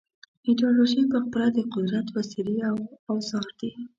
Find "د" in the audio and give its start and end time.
1.53-1.59